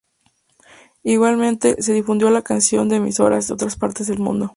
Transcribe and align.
Igualmente, 1.03 1.79
se 1.79 1.93
difundió 1.93 2.31
la 2.31 2.41
canción 2.41 2.87
en 2.87 3.03
emisoras 3.03 3.47
de 3.47 3.53
otras 3.53 3.75
partes 3.75 4.07
del 4.07 4.17
mundo. 4.17 4.49